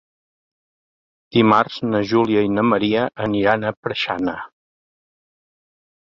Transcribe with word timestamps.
Dimarts 1.35 1.75
na 1.89 1.99
Júlia 2.11 2.41
i 2.45 2.49
na 2.53 2.63
Maria 2.69 3.03
aniran 3.25 3.67
a 3.67 3.73
Preixana. 3.83 4.35